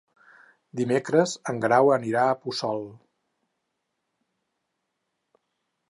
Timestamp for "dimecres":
0.79-1.33